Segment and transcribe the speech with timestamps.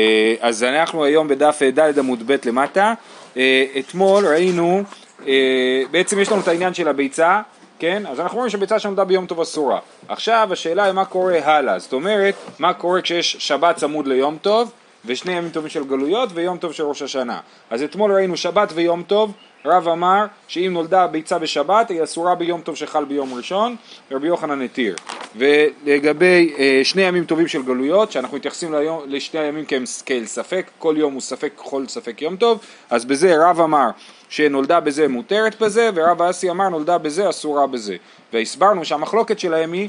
[0.00, 2.94] אה, אז אנחנו היום בדף ד' עמוד ב' למטה,
[3.36, 4.82] אה, אתמול ראינו,
[5.26, 7.40] אה, בעצם יש לנו את העניין של הביצה,
[7.78, 8.02] כן?
[8.06, 9.78] אז אנחנו רואים שביצה שנולדה ביום טוב אסורה.
[10.08, 14.72] עכשיו השאלה היא מה קורה הלאה, זאת אומרת, מה קורה כשיש שבת צמוד ליום טוב,
[15.04, 17.40] ושני ימים טובים של גלויות ויום טוב של ראש השנה.
[17.70, 19.32] אז אתמול ראינו שבת ויום טוב,
[19.64, 23.76] רב אמר שאם נולדה ביצה בשבת היא אסורה ביום טוב שחל ביום ראשון,
[24.10, 24.96] רבי יוחנן התיר.
[25.36, 29.64] ולגבי אה, שני ימים טובים של גלויות, שאנחנו מתייחסים ליום, לשני הימים
[30.06, 32.58] כאל ספק, כל יום הוא ספק, כל ספק יום טוב,
[32.90, 33.88] אז בזה רב אמר
[34.28, 37.96] שנולדה בזה מותרת בזה, ורב אסי אמר נולדה בזה אסורה בזה.
[38.32, 39.88] והסברנו שהמחלוקת שלהם היא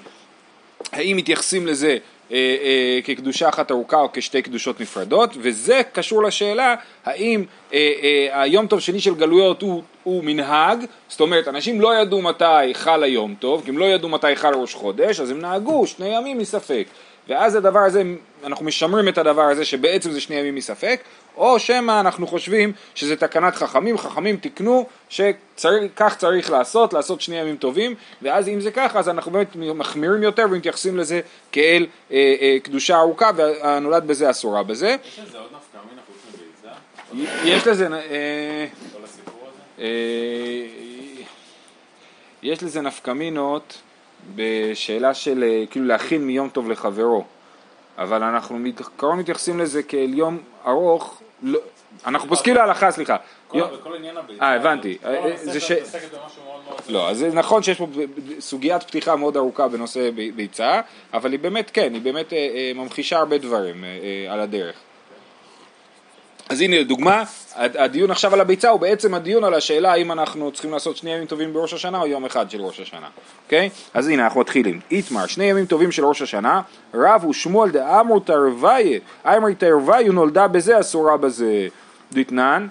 [0.91, 1.97] האם מתייחסים לזה
[3.03, 8.79] כקדושה אחת ארוכה או כשתי קדושות נפרדות, וזה קשור לשאלה האם אה, אה, היום טוב
[8.79, 13.61] שני של גלויות הוא, הוא מנהג, זאת אומרת אנשים לא ידעו מתי חל היום טוב,
[13.63, 16.87] כי הם לא ידעו מתי חל ראש חודש, אז הם נהגו שני ימים מספק.
[17.29, 18.03] ואז הדבר הזה,
[18.43, 21.01] אנחנו משמרים את הדבר הזה שבעצם זה שני ימים מספק,
[21.37, 27.57] או שמא אנחנו חושבים שזה תקנת חכמים, חכמים תיקנו שכך צריך לעשות, לעשות שני ימים
[27.57, 31.21] טובים, ואז אם זה ככה אז אנחנו באמת מחמירים יותר ומתייחסים לזה
[31.51, 34.95] כאל אה, אה, קדושה ארוכה והנולד בזה אסורה בזה.
[35.07, 36.33] יש לזה עוד נפקא מינה חוץ
[37.13, 37.55] מביצה?
[37.55, 38.65] יש לזה, אה?
[39.79, 39.87] אה,
[42.43, 43.81] יש לזה נפקמינות
[44.35, 47.23] בשאלה של אה, כאילו להכין מיום טוב לחברו,
[47.97, 51.59] אבל אנחנו בעיקרון מתייחסים לזה כאל יום ארוך, לא,
[52.05, 53.15] אנחנו פוסקים להלכה, סליחה.
[53.47, 53.61] כל-
[53.97, 54.43] עניין הביצה.
[54.43, 54.97] אה, הבנתי.
[55.05, 55.71] אה, המסכת זה ש-.
[56.89, 57.87] לא, אז זה נכון שיש פה
[58.39, 60.81] סוגיית פתיחה מאוד ארוכה בנושא ביצה,
[61.13, 63.89] אבל היא באמת כן, היא באמת אה, אה, ממחישה הרבה דברים אה,
[64.27, 64.75] אה, על הדרך.
[66.49, 67.23] אז הנה לדוגמה,
[67.55, 71.13] הד- הדיון עכשיו על הביצה הוא בעצם הדיון על השאלה האם אנחנו צריכים לעשות שני
[71.13, 73.07] ימים טובים בראש השנה או יום אחד של ראש השנה,
[73.45, 73.69] אוקיי?
[73.93, 74.79] אז הנה אנחנו מתחילים.
[74.91, 76.61] איתמר, שני ימים טובים של ראש השנה,
[76.93, 81.67] רב ושמואל דאמרו תרוויה, איימרי תרוויה נולדה בזה אסורה בזה.
[82.13, 82.67] דתנן,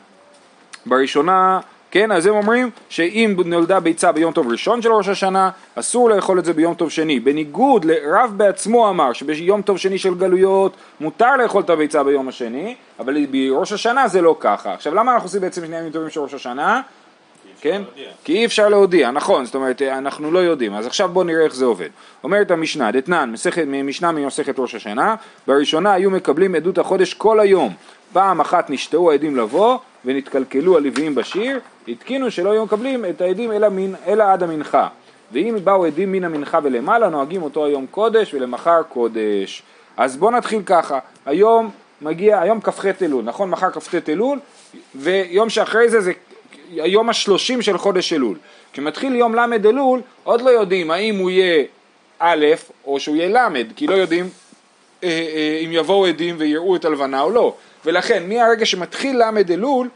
[0.86, 6.10] בראשונה, כן, אז הם אומרים שאם נולדה ביצה ביום טוב ראשון של ראש השנה, אסור
[6.10, 7.20] לאכול את זה ביום טוב שני.
[7.20, 12.74] בניגוד לרב בעצמו אמר שביום טוב שני של גלויות מותר לאכול את הביצה ביום השני,
[13.00, 14.72] אבל בראש השנה זה לא ככה.
[14.72, 16.80] עכשיו למה אנחנו עושים בעצם שני ימים טובים של ראש השנה?
[17.60, 17.82] כן?
[17.82, 18.10] להודיע.
[18.24, 21.54] כי אי אפשר להודיע, נכון, זאת אומרת, אנחנו לא יודעים, אז עכשיו בואו נראה איך
[21.54, 21.88] זה עובד.
[22.24, 23.32] אומרת המשנה, דתנן,
[23.84, 25.14] משנה ממסכת ראש השנה,
[25.46, 27.74] בראשונה היו מקבלים עדות החודש כל היום,
[28.16, 33.68] פעם אחת נשתאו העדים לבוא, ונתקלקלו הלוויים בשיר, התקינו שלא היו מקבלים את העדים אלא,
[33.68, 34.88] מן, אלא עד המנחה.
[35.32, 39.62] ואם באו עדים מן המנחה ולמעלה, נוהגים אותו היום קודש ולמחר קודש.
[39.96, 41.70] אז בואו נתחיל ככה, היום
[42.02, 43.50] מגיע, היום כ"ח אלול, נכון?
[43.50, 44.38] מחר כ"ט אלול,
[44.94, 46.12] ויום שאחרי זה זה
[46.70, 48.36] היום השלושים של חודש אלול.
[48.72, 51.64] כשמתחיל יום ל' אלול, עוד לא יודעים האם הוא יהיה
[52.18, 52.46] א'
[52.86, 54.28] או שהוא יהיה ל', כי לא יודעים
[55.02, 57.54] אם יבואו עדים ויראו את הלבנה או לא.
[57.84, 59.88] ולכן מהרגע שמתחיל ל' אלול,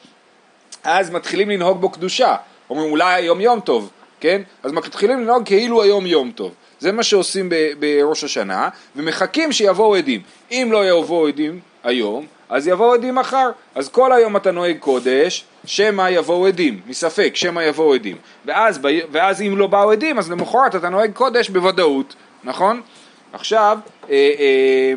[0.85, 2.37] אז מתחילים לנהוג בו קדושה.
[2.71, 3.91] אומרים אולי היום יום טוב,
[4.21, 4.43] כן?
[4.63, 6.55] אז מתחילים לנהוג כאילו היום יום טוב.
[6.81, 10.21] זה מה שעושים בראש השנה, ומחכים שיבואו עדים.
[10.51, 13.51] אם לא יבואו עדים היום, אז יבואו עדים מחר.
[13.75, 18.17] אז כל היום אתה נוהג קודש, שמא יבואו עדים, מספק, שמא יבואו עדים.
[18.45, 22.81] ואז, ואז אם לא באו עדים, אז למחרת אתה נוהג קודש בוודאות, נכון?
[23.33, 23.79] עכשיו,
[24.11, 24.93] אה, אה,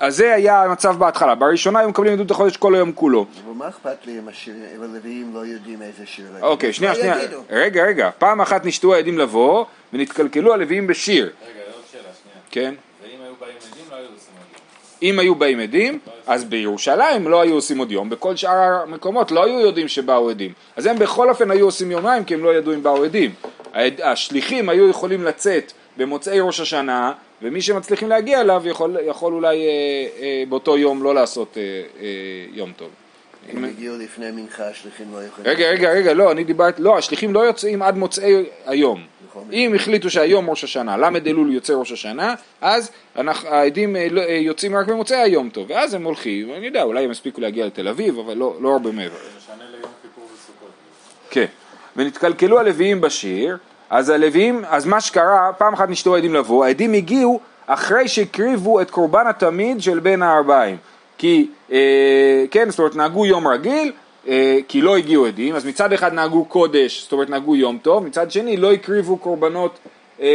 [0.00, 1.34] אז זה היה המצב בהתחלה.
[1.34, 3.26] בראשונה היו מקבלים עדות החודש כל היום כולו.
[3.44, 6.44] אבל מה אכפת לי אם השיר- אם הלוויים לא יודעים איזה שיר להגיד?
[6.44, 7.16] אוקיי, שנייה, שנייה.
[7.50, 8.10] רגע, רגע.
[8.18, 11.24] פעם אחת נשתו העדים לבוא, ונתקלקלו הלוויים בשיר.
[11.24, 11.32] רגע,
[11.74, 12.38] עוד שאלה שנייה.
[12.50, 12.74] כן?
[13.02, 15.08] ואם היו באים עדים, לא היו עושים עדים.
[15.10, 18.52] אם היו באים עדים, אז בירושלים לא היו עושים עוד יום, בכל שאר
[18.82, 20.52] המקומות לא היו יודעים שבאו עדים.
[20.76, 23.34] אז הם בכל אופן היו עושים יומיים, כי הם לא ידעו אם באו עדים.
[24.02, 29.72] השליחים היו יכולים לצאת במוצאי ראש השנה, ומי שמצליחים להגיע אליו יכול, יכול אולי אה,
[30.22, 31.62] אה, באותו יום לא לעשות אה,
[32.00, 32.06] אה,
[32.52, 32.88] יום טוב.
[33.54, 35.50] אם הגיעו לפני מנחה, השליחים לא יכולים...
[35.50, 39.02] רגע, רגע, רגע, לא, אני דיברתי, לא, השליחים לא יוצאים עד מוצאי היום.
[39.28, 39.48] נכון.
[39.52, 44.20] אם החליטו שהיום ראש השנה, ל' אלול יוצא ראש השנה, אז אנחנו, העדים אה, לא-
[44.20, 47.66] אה, יוצאים רק במוצאי היום טוב, ואז הם הולכים, אני יודע, אולי הם הספיקו להגיע
[47.66, 49.14] לתל אביב, אבל לא, לא הרבה מעבר.
[49.16, 50.70] זה משנה ליום כיפור וסוכות.
[51.30, 51.46] כן.
[51.96, 53.56] ונתקלקלו הלוויים בשיר,
[53.90, 58.90] אז הלוויים, אז מה שקרה, פעם אחת נשתו העדים לבוא, העדים הגיעו אחרי שהקריבו את
[58.90, 60.76] קורבן התמיד של בין הארבעים.
[61.18, 63.92] כי, אה, כן, זאת אומרת, נהגו יום רגיל,
[64.28, 68.06] אה, כי לא הגיעו עדים, אז מצד אחד נהגו קודש, זאת אומרת, נהגו יום טוב,
[68.06, 69.78] מצד שני לא הקריבו קורבנות
[70.20, 70.26] אה,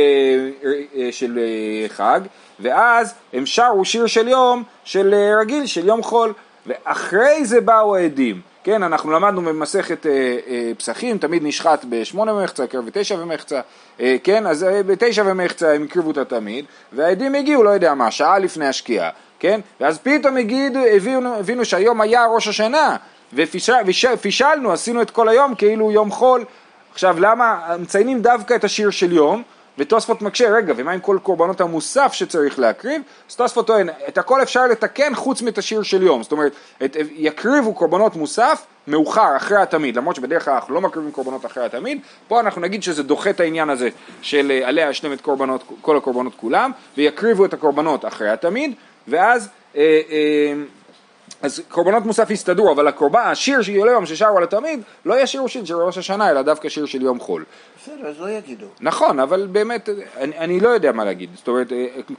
[0.95, 2.21] אה, של אה, חג,
[2.59, 6.33] ואז הם שרו שיר של יום, של אה, רגיל, של יום חול,
[6.67, 8.41] ואחרי זה באו העדים.
[8.63, 10.11] כן, אנחנו למדנו במסכת אה,
[10.47, 13.61] אה, פסחים, תמיד נשחט בשמונה ומחצה, קרב בתשע ומחצה,
[13.99, 18.11] אה, כן, אז אה, בתשע ומחצה הם הקריבו את התמיד, והעדים הגיעו, לא יודע מה,
[18.11, 19.61] שעה לפני השקיעה, כן?
[19.81, 22.95] ואז פתאום הגידו, הבינו, הבינו שהיום היה ראש השנה,
[23.33, 26.45] ופישלנו, עשינו את כל היום כאילו יום חול.
[26.91, 29.43] עכשיו למה מציינים דווקא את השיר של יום?
[29.77, 33.01] ותוספות מקשה, רגע, ומה עם כל קורבנות המוסף שצריך להקריב?
[33.29, 36.51] אז תוספות טוען, את הכל אפשר לתקן חוץ מאת השיר של יום, זאת אומרת,
[36.85, 41.65] את, יקריבו קורבנות מוסף מאוחר, אחרי התמיד, למרות שבדרך כלל אנחנו לא מקריבים קורבנות אחרי
[41.65, 43.89] התמיד, פה אנחנו נגיד שזה דוחה את העניין הזה
[44.21, 48.73] של אה, עליה השלם את קורבנות, כל הקורבנות כולם, ויקריבו את הקורבנות אחרי התמיד,
[49.07, 50.53] ואז אה, אה,
[51.43, 55.47] אז קורבנות מוסף יסתדרו, אבל הקורבן, השיר של יום ששרו על התמיד, לא יהיה שיר
[55.47, 57.45] של ראש השנה, אלא דווקא שיר של יום חול.
[57.81, 58.65] בסדר, אז לא יגידו.
[58.81, 61.29] נכון, אבל באמת, אני, אני לא יודע מה להגיד.
[61.35, 61.71] זאת אומרת,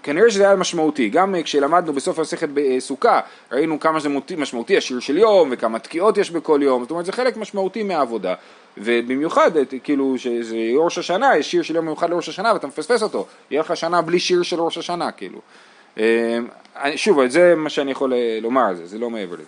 [0.03, 1.09] כנראה שזה היה משמעותי.
[1.09, 3.21] גם כשלמדנו בסוף המסכת בסוכה,
[3.53, 6.82] ראינו כמה זה משמעותי השיר של יום, וכמה תקיעות יש בכל יום.
[6.82, 8.35] זאת אומרת, זה חלק משמעותי מהעבודה.
[8.79, 9.50] ובמיוחד,
[9.85, 13.26] כאילו, שזה ראש השנה, יש שיר של יום מיוחד לראש השנה, ואתה מפספס אותו.
[13.50, 15.38] יהיה לך שנה בלי שיר של ראש השנה, כאילו.
[15.99, 16.02] אמ,
[16.96, 19.44] שוב, זה מה שאני יכול אה, לומר על זה, זה לא מעבר לזה.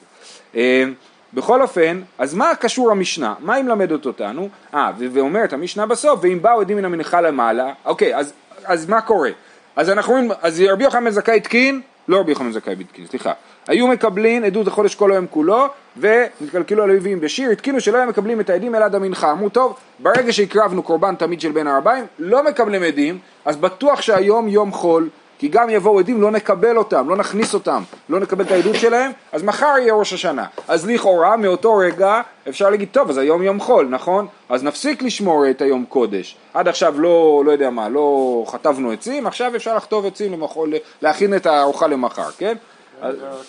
[0.55, 0.95] אמ,
[1.35, 3.35] בכל אופן, אז מה קשור המשנה?
[3.41, 4.49] מה היא מלמדת אותנו?
[4.75, 8.33] אה, ואומרת המשנה בסוף, ואם באו עדים מן המנחה למעלה, אוקיי, אז,
[8.65, 9.31] אז מה קורה?
[9.77, 13.33] אז אנחנו רואים, אז רבי יוחנן זכאי התקין, לא רבי יוחנן זכאי התקין, סליחה.
[13.69, 15.67] היו מקבלים עדות החודש כל היום כולו,
[15.97, 19.33] ונתקלקלו הלווים בשיר, התקינו שלא היו מקבלים את העדים אלא עד המנחה.
[19.33, 24.49] אמרו, טוב, ברגע שהקרבנו קורבן תמיד של בין הארבעים, לא מקבלים עדים, אז בטוח שהיום
[24.49, 28.51] יום חול, כי גם יבואו עדים, לא נקבל אותם, לא נכניס אותם, לא נקבל את
[28.51, 30.45] העדות שלהם, אז מחר יהיה ראש השנה.
[30.69, 34.27] אז לכאורה, מאותו רגע, אפשר להגיד, טוב, אז היום יום חול, נכון?
[34.49, 36.37] אז נפסיק לשמור את היום קודש.
[36.55, 41.37] עד עכשיו לא, לא יודע מה, לא חטבנו עצים, עכשיו אפשר לכתוב עצים למחול, להכין
[41.37, 42.57] את הארוחה למחר, כן?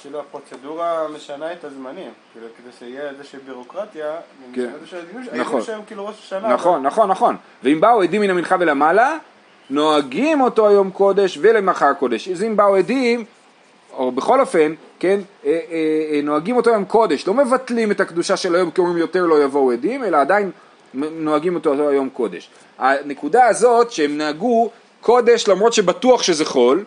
[0.01, 4.15] כאילו הפרוצדורה משנה את הזמנים, כאילו כדי שיהיה איזושהי בירוקרטיה,
[4.53, 4.69] כן.
[5.33, 6.09] נכון, כאילו
[6.49, 9.17] נכון, נכון, נכון, ואם באו עדים מן המנחה ולמעלה,
[9.69, 12.27] נוהגים אותו היום קודש ולמחר קודש.
[12.27, 13.25] אז אם באו עדים,
[13.93, 15.77] או בכל אופן, כן, אה, אה,
[16.11, 19.43] אה, נוהגים אותו היום קודש, לא מבטלים את הקדושה של היום כי אומרים יותר לא
[19.43, 20.51] יבואו עדים, אלא עדיין
[20.93, 22.49] נוהגים אותו היום קודש.
[22.77, 24.69] הנקודה הזאת שהם נהגו
[25.01, 26.83] קודש למרות שבטוח שזה חול,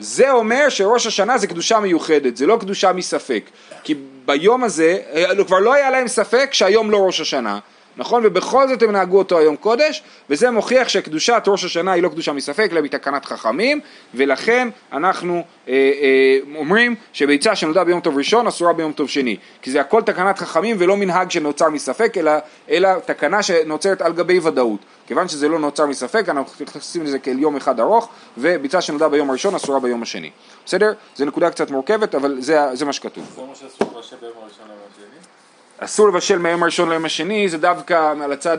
[0.00, 3.42] זה אומר שראש השנה זה קדושה מיוחדת, זה לא קדושה מספק.
[3.82, 3.94] כי
[4.24, 4.98] ביום הזה,
[5.46, 7.58] כבר לא היה להם ספק שהיום לא ראש השנה.
[7.98, 8.22] נכון?
[8.26, 12.32] ובכל זאת הם נהגו אותו היום קודש, וזה מוכיח שקדושת ראש השנה היא לא קדושה
[12.32, 13.80] מספק, אלא מתקנת חכמים,
[14.14, 19.70] ולכן אנחנו אה, אה, אומרים שביצה שנולדה ביום טוב ראשון אסורה ביום טוב שני, כי
[19.70, 22.32] זה הכל תקנת חכמים ולא מנהג שנוצר מספק, אלא,
[22.70, 24.80] אלא תקנה שנוצרת על גבי ודאות.
[25.06, 28.08] כיוון שזה לא נוצר מספק, אנחנו נכנסים לזה כאל יום אחד ארוך,
[28.38, 30.30] וביצה שנולדה ביום הראשון אסורה ביום השני.
[30.66, 30.92] בסדר?
[31.16, 33.24] זו נקודה קצת מורכבת, אבל זה, זה מה שכתוב.
[33.36, 33.88] זה מה שאסור
[34.20, 35.37] ביום הראשון והשני?
[35.78, 38.58] אסור לבשל מהיום הראשון ליום השני, זה דווקא על הצד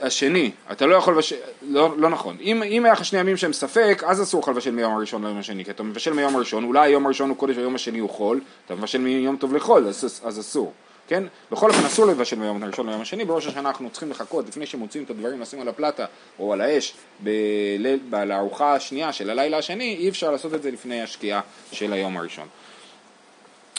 [0.00, 3.52] השני, אתה לא יכול לבשל, לא, לא נכון, אם, אם היה לך שני ימים שהם
[3.52, 6.88] ספק, אז אסור לך לבשל מיום הראשון ליום השני, כי אתה מבשל מיום הראשון, אולי
[6.88, 10.40] היום הראשון הוא קודש והיום השני הוא חול, אתה מבשל מיום טוב לחול, אז, אז
[10.40, 10.72] אסור,
[11.08, 11.24] כן?
[11.52, 15.04] בכל אופן אסור לבשל מיום הראשון ליום השני, בראש השנה אנחנו צריכים לחכות לפני שמוצאים
[15.04, 16.04] את הדברים לשים על הפלטה
[16.38, 21.02] או על האש בליל, לארוחה השנייה של הלילה השני, אי אפשר לעשות את זה לפני
[21.02, 21.40] השקיעה
[21.72, 22.48] של היום הראשון.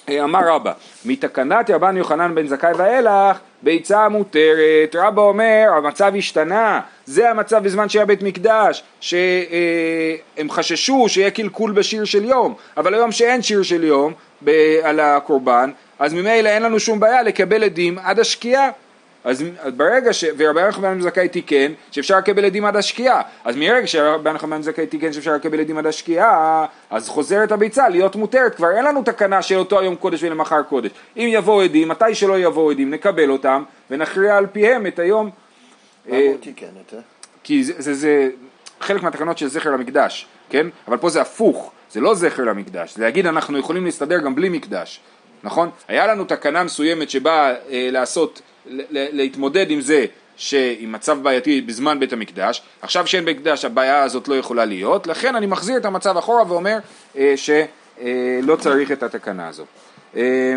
[0.10, 0.72] אמר רבא,
[1.06, 4.96] מתקנת רבן יוחנן בן זכאי ואילך, ביצה מותרת.
[4.96, 12.06] רבא אומר, המצב השתנה, זה המצב בזמן שהיה בית מקדש, שהם חששו שיהיה קלקול בשיר
[12.06, 14.14] של יום, אבל היום שאין שיר של יום
[14.84, 18.70] על הקורבן, אז ממילא אין לנו שום בעיה לקבל עדים עד השקיעה.
[19.26, 19.44] אז
[19.78, 20.26] ברגע ש...
[20.38, 23.22] ורבי יוחנן זכאי תיקן שאפשר לקבל עדים עד השקיעה.
[23.46, 28.16] אז מרגע שרבי יוחנן זכאי תיקן שאפשר לקבל עדים עד השקיעה אז חוזרת הביצה להיות
[28.16, 28.56] מותרת.
[28.56, 30.92] כבר אין לנו תקנה של אותו היום קודש ולמחר קודש.
[31.18, 35.30] אם יבואו עדים מתי שלא יבואו עדים נקבל אותם ונכריע על פיהם את היום
[36.08, 36.98] למה הוא תיקן את זה?
[37.44, 38.30] כי זה, זה, זה
[38.82, 40.68] חלק מהתקנות של זכר למקדש כן?
[40.88, 41.72] אבל פה זה הפוך.
[41.92, 42.96] זה לא זכר למקדש.
[42.96, 45.00] זה להגיד אנחנו יכולים להסתדר גם בלי מקדש
[45.46, 45.70] נכון?
[45.88, 48.42] היה לנו תקנה מסוימת שבאה אה, לעשות
[48.90, 54.28] להתמודד עם זה שעם מצב בעייתי בזמן בית המקדש, עכשיו שאין בית מקדש הבעיה הזאת
[54.28, 56.78] לא יכולה להיות, לכן אני מחזיר את המצב אחורה ואומר
[57.18, 59.68] אה, שלא אה, צריך את התקנה הזאת.
[60.16, 60.56] אה,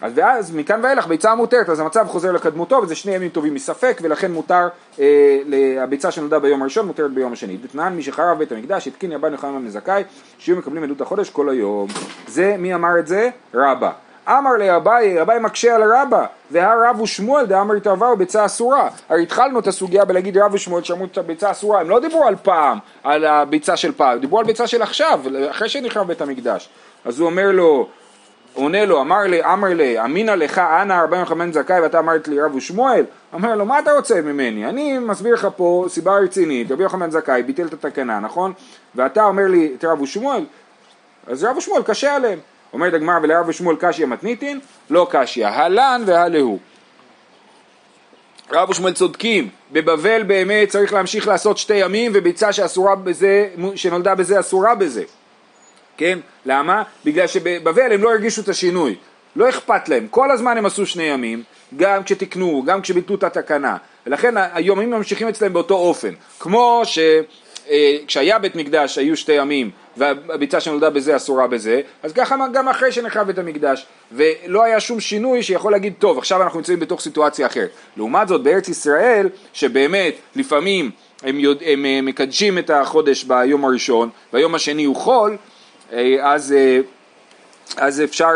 [0.00, 3.98] אז ואז מכאן ואילך ביצה מותרת, אז המצב חוזר לקדמותו וזה שני ימים טובים מספק
[4.02, 4.68] ולכן מותר,
[5.00, 5.38] אה,
[5.82, 7.56] הביצה שנולדה ביום הראשון מותרת ביום השני.
[7.56, 9.80] דתנן מי שחרב בית המקדש התקין יבן יוחנן בן
[10.38, 11.88] שיהיו מקבלים עדות החודש כל היום.
[12.28, 13.30] זה, מי אמר את זה?
[13.54, 13.90] רבא.
[14.38, 18.88] אמר לאביי, אביי מקשה על רבא, והרב ושמואל דאמר התעבר ביצה אסורה.
[19.08, 22.36] הרי התחלנו את הסוגיה בלהגיד רב ושמואל שאמרו את הביצה אסורה, הם לא דיברו על
[22.42, 25.20] פעם, על הביצה של פעם, דיברו על ביצה של עכשיו,
[25.50, 26.68] אחרי שנחרב בית המקדש.
[27.04, 27.88] אז הוא אומר לו,
[28.54, 32.40] עונה לו, אמר לי, אמר לי, אמינא לך אנא ארבעים וחמש זכאי ואתה אמרת לי
[32.40, 33.04] רב ושמואל?
[33.32, 34.66] אומר לו, מה אתה רוצה ממני?
[34.66, 38.52] אני מסביר לך פה סיבה רצינית, רבי יוחנן זכאי ביטל את התקנה, נכון?
[38.94, 40.44] ואתה אומר לי את רב ושמואל?
[41.26, 42.38] אז רב ושמואל קשה עליהם.
[42.72, 44.60] אומרת הגמרא ולרב ושמואל קשיא מתניתין,
[44.90, 46.58] לא קשיא, הלן והלהו.
[48.52, 54.40] רב ושמואל צודקים, בבבל באמת צריך להמשיך לעשות שתי ימים וביצה שאסורה בזה, שנולדה בזה
[54.40, 55.04] אסורה בזה,
[55.96, 56.18] כן?
[56.46, 56.82] למה?
[57.04, 58.96] בגלל שבבבל הם לא הרגישו את השינוי,
[59.36, 61.42] לא אכפת להם, כל הזמן הם עשו שני ימים,
[61.76, 66.98] גם כשתיקנו, גם כשביטלו את התקנה, ולכן היומים ממשיכים אצלם באותו אופן, כמו ש...
[67.70, 72.68] אה, כשהיה בית מקדש היו שתי ימים והביצה שנולדה בזה אסורה בזה, אז ככה גם
[72.68, 77.00] אחרי שנחרב בית המקדש, ולא היה שום שינוי שיכול להגיד, טוב, עכשיו אנחנו נמצאים בתוך
[77.00, 77.70] סיטואציה אחרת.
[77.96, 80.90] לעומת זאת, בארץ ישראל, שבאמת לפעמים
[81.22, 85.36] הם, יודע, הם אה, מקדשים את החודש ביום הראשון, והיום השני הוא חול,
[85.92, 86.54] אה, אז,
[87.76, 88.30] אז אפשר,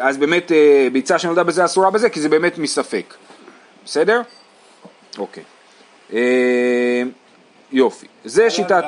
[0.00, 0.52] אז באמת
[0.92, 3.14] ביצה שנולדה בזה אסורה בזה, כי זה באמת מספק.
[3.84, 4.20] בסדר?
[5.18, 5.42] אוקיי.
[7.72, 8.06] יופי.
[8.24, 8.84] זה שיטת...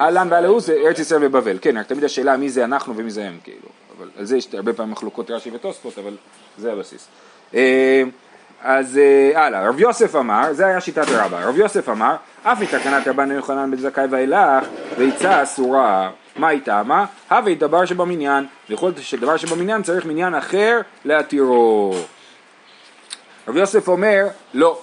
[0.00, 3.24] אהלן והלהו זה ארץ ישראל ובבל, כן, רק תמיד השאלה מי זה אנחנו ומי זה
[3.24, 6.16] הם, כאילו, אבל על זה יש הרבה פעמים מחלוקות רש"י ותוספות, אבל
[6.58, 7.08] זה הבסיס.
[7.54, 8.02] אה,
[8.62, 13.08] אז אה, הלאה, רב יוסף אמר, זה היה שיטת רבא, רב יוסף אמר, אף מתקנת
[13.08, 14.64] רבנו יוחנן בן זכאי ואילך,
[14.98, 16.82] ביצה אסורה, מה איתה?
[16.82, 17.04] מה?
[17.30, 21.94] הווה דבר שבמניין, ויכול להיות שדבר שבמניין צריך מניין אחר להתירו.
[23.48, 24.80] רב יוסף אומר, לא,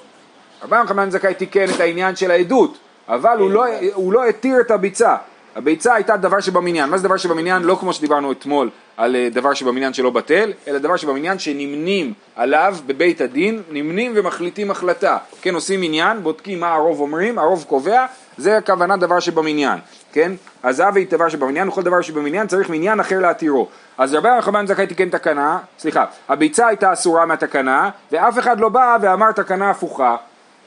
[0.63, 2.77] רבי יוחנן זכאי תיקן את העניין של העדות,
[3.09, 5.15] אבל הוא לא, הוא לא התיר את הביצה.
[5.55, 6.89] הביצה הייתה דבר שבמניין.
[6.89, 7.63] מה זה דבר שבמניין?
[7.63, 12.75] לא כמו שדיברנו אתמול על אה, דבר שבמניין שלא בטל, אלא דבר שבמניין שנמנים עליו
[12.85, 15.17] בבית הדין, נמנים ומחליטים החלטה.
[15.41, 18.05] כן, עושים עניין, בודקים מה הרוב אומרים, הרוב קובע,
[18.37, 19.79] זה הכוונה דבר שבמניין.
[20.13, 20.31] כן?
[20.63, 23.67] אז אבי דבר שבמניין, וכל דבר שבמניין צריך מניין אחר להתירו.
[23.97, 28.97] אז רבי יוחנן זכאי תיקן תקנה, סליחה, הביצה הייתה אסורה מהתקנה, ואף אחד לא בא
[29.01, 30.15] ואמר תקנה הפוכה.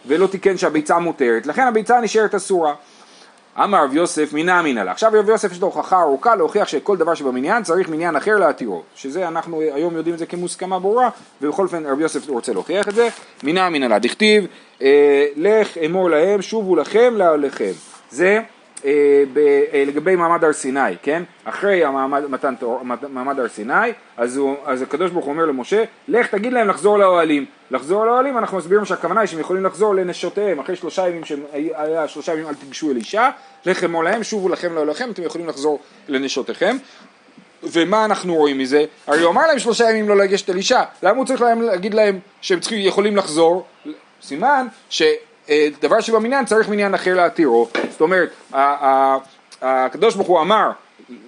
[0.07, 2.75] ולא תיקן שהביצה מותרת, לכן הביצה נשארת אסורה.
[3.59, 4.93] אמר רב יוסף מינה אמינא לה.
[4.93, 8.83] עכשיו רב יוסף יש לו הוכחה ארוכה להוכיח שכל דבר שבמניין צריך מניין אחר להתירו.
[8.97, 11.09] שזה אנחנו היום יודעים את זה כמוסכמה ברורה,
[11.43, 13.09] ובכל אופן רב יוסף רוצה להוכיח את זה.
[13.43, 13.99] מינה אמינא לה.
[13.99, 14.47] דכתיב
[14.83, 17.73] אה, לך אמור להם שובו לכם לעליכם.
[18.11, 18.41] זה
[19.87, 21.23] לגבי מעמד הר סיני, כן?
[21.45, 22.55] אחרי המעמד, מתן,
[23.09, 26.99] מעמד הר סיני, אז, הוא, אז הקדוש ברוך הוא אומר למשה, לך תגיד להם לחזור
[26.99, 27.47] לאוהלים.
[27.71, 32.33] לחזור לאוהלים, אנחנו מסבירים שהכוונה היא שהם יכולים לחזור לנשותיהם, אחרי שלושה ימים שהיה שלושה
[32.33, 33.31] ימים אל תיגשו אל אישה,
[33.67, 36.77] לך אמור להם, שובו לכם לאוהליכם, אתם יכולים לחזור לנשותיכם.
[37.63, 38.85] ומה אנחנו רואים מזה?
[39.07, 41.95] הרי הוא אמר להם שלושה ימים לא לגשת אל אישה, למה הוא צריך להם, להגיד
[41.95, 43.67] להם שהם צריכים, יכולים לחזור?
[44.23, 45.03] סימן ש...
[45.51, 48.33] אה, דבר שבמניין צריך מניין אחר להתירו, זאת אומרת
[49.63, 50.71] הקדוש ברוך הוא אמר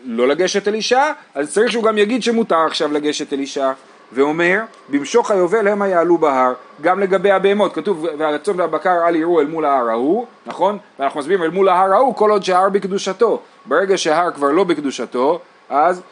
[0.04, 3.73] לא לגשת אל אישה, אז צריך שהוא גם יגיד שמותר עכשיו לגשת אל אישה
[4.12, 9.47] ואומר, במשוך היובל המה יעלו בהר, גם לגבי הבהמות, כתוב והרצון והבקר אל יראו אל
[9.47, 10.78] מול ההר ההוא, נכון?
[10.99, 15.40] ואנחנו מסבירים אל מול ההר ההוא כל עוד שההר בקדושתו, ברגע שההר כבר לא בקדושתו,
[15.71, 16.02] אז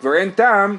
[0.00, 0.76] כבר אין טעם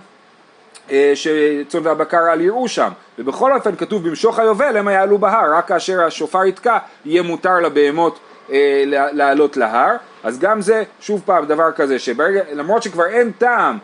[0.91, 5.67] אה, שצאן והבקר אל יראו שם, ובכל אופן כתוב במשוך היובל הם יעלו בהר, רק
[5.67, 8.19] כאשר השופר יתקע יהיה מותר לבהמות
[8.51, 13.77] אה, לעלות להר, אז גם זה שוב פעם דבר כזה, שלמרות שכבר אין טעם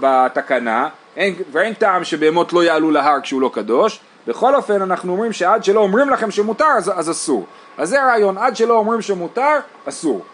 [0.00, 5.12] בתקנה, אין, כבר אין טעם שבהמות לא יעלו להר כשהוא לא קדוש, בכל אופן אנחנו
[5.12, 7.46] אומרים שעד שלא אומרים לכם שמותר אז, אז אסור,
[7.78, 10.24] אז זה הרעיון, עד שלא אומרים שמותר אסור,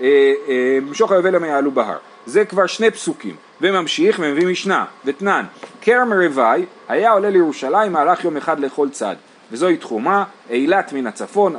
[0.00, 5.44] במשוך אה, היובל הם יעלו בהר, זה כבר שני פסוקים וממשיך ומביא משנה, ותנן,
[5.80, 9.16] כרם רוואי היה עולה לירושלים מהלך יום אחד לכל צד,
[9.52, 11.56] וזוהי תחומה, אילת מן הצפון,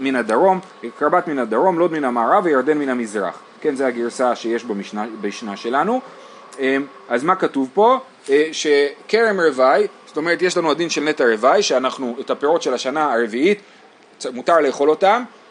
[0.00, 0.60] מן הדרום,
[0.98, 3.38] קרבת מן הדרום, לוד מן המערב וירדן מן המזרח.
[3.60, 6.00] כן, זו הגרסה שיש במשנה, במשנה שלנו.
[6.58, 7.98] אמ, אז מה כתוב פה?
[8.30, 12.74] אה, שכרם רוואי, זאת אומרת יש לנו הדין של נטע רוואי, שאנחנו את הפירות של
[12.74, 13.58] השנה הרביעית,
[14.32, 15.43] מותר לאכול אותם, אה, אה,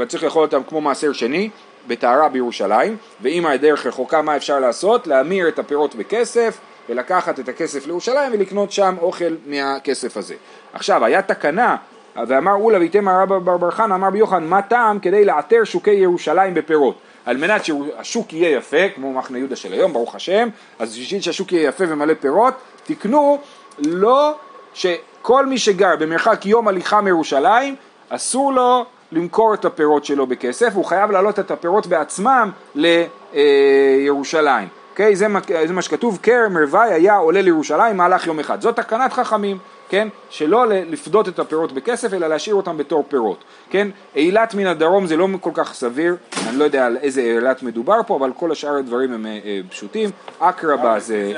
[0.00, 1.50] וצריך לאכול אותם כמו מעשר שני,
[1.86, 5.06] בטהרה בירושלים, ואם הדרך רחוקה מה אפשר לעשות?
[5.06, 6.58] להמיר את הפירות בכסף
[6.88, 10.34] ולקחת את הכסף לירושלים ולקנות שם אוכל מהכסף הזה.
[10.72, 11.76] עכשיו, היה תקנה,
[12.16, 16.54] ואמר אולה ויתם הרב בר בר חנא אמר ביוחנן מה טעם כדי לאתר שוקי ירושלים
[16.54, 20.48] בפירות על מנת שהשוק יהיה יפה, כמו מחנה יהודה של היום, ברוך השם,
[20.78, 23.38] אז בשביל שהשוק יהיה יפה ומלא פירות, תקנו
[23.78, 24.34] לא
[24.74, 27.76] שכל מי שגר במרחק יום הליכה מירושלים,
[28.08, 34.68] אסור לו למכור את הפירות שלו בכסף, הוא חייב להעלות את הפירות בעצמם לירושלים.
[34.90, 35.16] אוקיי?
[35.16, 35.26] זה,
[35.64, 38.60] זה מה שכתוב, כרם רוואי היה עולה לירושלים מהלך יום אחד.
[38.60, 40.08] זאת תקנת חכמים, כן?
[40.30, 43.88] שלא לפדות את הפירות בכסף, אלא להשאיר אותם בתור פירות, כן?
[44.16, 46.16] אילת מן הדרום זה לא כל כך סביר,
[46.48, 50.10] אני לא יודע על איזה אילת מדובר פה, אבל כל השאר הדברים הם אה, פשוטים.
[50.38, 51.32] אקרבה זה...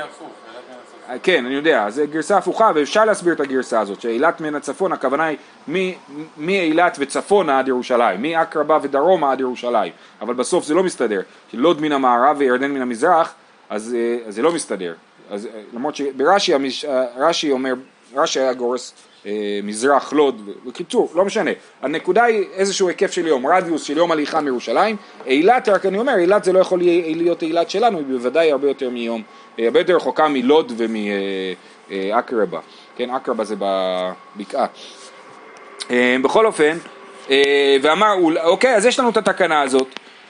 [1.23, 5.25] כן, אני יודע, זו גרסה הפוכה ואפשר להסביר את הגרסה הזאת, שאילת מן הצפון, הכוונה
[5.67, 5.95] היא
[6.37, 11.21] מאילת וצפונה עד ירושלים, מעקרבה ודרומה עד ירושלים, אבל בסוף זה לא מסתדר,
[11.53, 13.33] לוד מן המערב וירדן מן המזרח,
[13.69, 14.93] אז, אה, אז זה לא מסתדר.
[15.29, 16.57] אז אה, למרות שברש"י אה,
[17.17, 17.73] רש"י אומר,
[18.15, 18.93] רש"י היה גורס
[19.63, 21.51] מזרח לוד, בקיצור, לא משנה.
[21.81, 24.95] הנקודה היא איזשהו היקף של יום, רדיוס של יום הליכה מירושלים.
[25.25, 28.89] אילת, רק אני אומר, אילת זה לא יכול להיות אילת שלנו, היא בוודאי הרבה יותר
[28.89, 29.21] מיום,
[29.59, 32.59] אה, הרבה יותר רחוקה מלוד ומעקרבה.
[32.95, 34.65] כן, עקרבה זה בבקעה.
[35.91, 36.77] אה, בכל אופן,
[37.29, 38.13] אה, ואמר,
[38.43, 39.87] אוקיי, אז יש לנו את התקנה הזאת,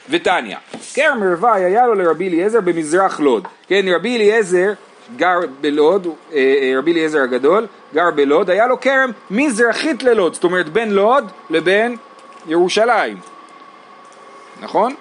[0.10, 0.58] ותניא,
[0.94, 4.74] כרם רוואי היה לו לרבי אליעזר במזרח לוד, כן, רבי אליעזר
[5.16, 10.44] גר בלוד, אה, אה, רבי אליעזר הגדול, גר בלוד, היה לו כרם מזרחית ללוד, זאת
[10.44, 11.98] אומרת בין לוד לבין
[12.48, 13.18] ירושלים,
[14.62, 14.96] נכון?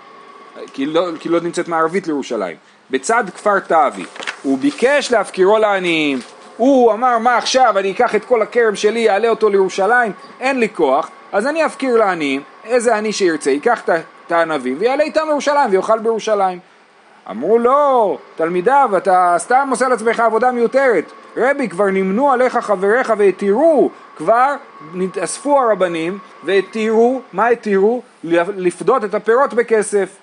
[0.72, 2.56] כי לוד, כי לוד נמצאת מערבית לירושלים,
[2.90, 4.04] בצד כפר תאווי,
[4.42, 6.18] הוא ביקש להפקירו לעניים,
[6.56, 7.78] הוא אמר מה עכשיו?
[7.78, 10.12] אני אקח את כל הכרם שלי אעלה אותו לירושלים.
[10.40, 11.10] אין לי כוח.
[11.32, 12.42] אז אני אפקיר לעניים.
[12.64, 13.82] איזה עני שירצה ייקח
[14.26, 16.58] את הענבים ויעלה איתם לירושלים ויאכל בירושלים
[17.31, 21.04] אמרו לו תלמידיו אתה סתם עושה לעצמך עבודה מיותרת
[21.37, 24.54] רבי כבר נמנו עליך חבריך והתירו כבר
[24.95, 28.02] נתאספו הרבנים והתירו מה התירו?
[28.57, 30.16] לפדות את הפירות בכסף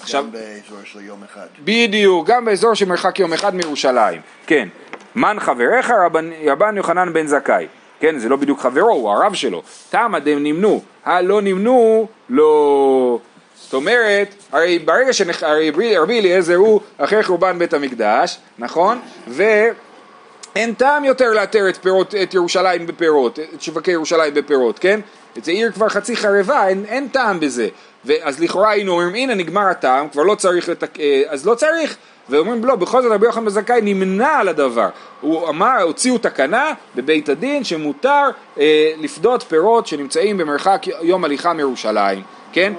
[0.00, 1.46] עכשיו- גם באזור של יום אחד.
[1.64, 4.68] בדיוק, גם באזור שמרחק יום אחד מירושלים, כן.
[5.14, 7.66] מן חבריך רבן, רבן יוחנן בן זכאי,
[8.00, 9.62] כן, זה לא בדיוק חברו, הוא הרב שלו.
[9.90, 13.18] תמה דם נמנו, הלא נמנו, לא...
[13.62, 15.42] זאת אומרת, הרי ברגע שנח...
[15.42, 19.00] הרי רבי רבי אליעזר הוא אחרי חורבן בית המקדש, נכון?
[19.28, 25.00] ואין טעם יותר לאתר את, פירות, את ירושלים בפירות, את שווקי ירושלים בפירות, כן?
[25.42, 27.68] זה עיר כבר חצי חרבה, אין, אין טעם בזה.
[28.04, 31.00] ואז לכאורה היינו אומרים, הנה נגמר הטעם, כבר לא צריך, לתק...
[31.00, 31.96] אה, אז לא צריך.
[32.28, 34.88] ואומרים לא, בכל זאת רבי יוחנן בן זכאי נמנע על הדבר.
[35.20, 38.22] הוא אמר, הוציאו תקנה בבית הדין שמותר
[38.58, 42.22] אה, לפדות פירות שנמצאים במרחק יום הליכה מירושלים,
[42.52, 42.72] כן?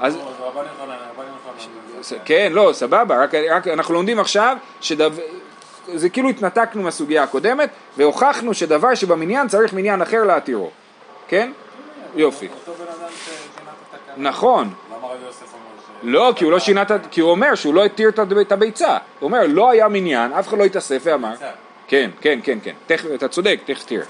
[0.00, 0.16] אז.
[2.02, 5.04] ס- כן, לא, סבבה, רק, רק אנחנו לומדים עכשיו שדו...
[5.94, 10.70] זה כאילו התנתקנו מהסוגיה הקודמת והוכחנו שדבר שבמניין צריך מניין אחר להתירו,
[11.28, 11.52] כן?
[12.16, 12.48] יופי.
[14.16, 14.72] נכון.
[16.02, 16.96] לא, כי הוא לא שינה את ה...
[17.10, 18.88] כי הוא אומר שהוא לא התיר את הב- את הביצה.
[19.20, 21.34] הוא אומר, לא היה מניין, אף אחד לא התאסף ואמר.
[21.88, 22.74] כן, כן, כן, כן.
[23.14, 24.04] אתה צודק, תכף תראה.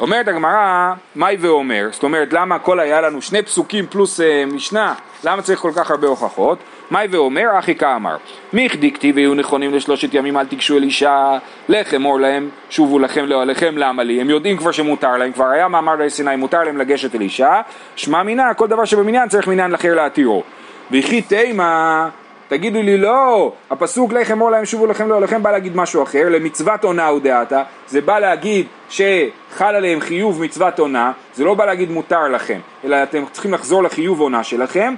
[0.00, 4.94] אומרת הגמרא, מאי ואומר, זאת אומרת, למה הכל היה לנו שני פסוקים פלוס אה, משנה,
[5.24, 6.58] למה צריך כל כך הרבה הוכחות?
[6.90, 8.16] מאי ואומר, אחי כאמר,
[8.52, 13.26] מיכדי כתיב היו נכונים לשלושת ימים אל תיגשו אל אישה, לך אמור להם, שובו לכם
[13.26, 16.76] לאוהליכם למה לי, הם יודעים כבר שמותר להם, כבר היה מאמר לעי סיני, מותר להם
[16.76, 17.60] לגשת אל אישה,
[17.96, 20.42] שמע מינה, כל דבר שבמניין צריך מניין אחר להתירו.
[20.90, 22.08] וכי תימה,
[22.48, 26.84] תגידו לי לא, הפסוק לך אמור להם שובו לכם לאוהליכם בא להגיד משהו אחר, למצוות
[26.84, 32.28] עונה ודעתה, זה בא להגיד שחל עליהם חיוב מצוות עונה, זה לא בא להגיד מותר
[32.28, 34.94] לכם, אלא אתם צריכים לחזור לחיוב עונה שלכם,